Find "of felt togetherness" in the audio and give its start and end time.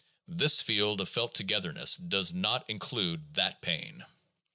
0.99-1.95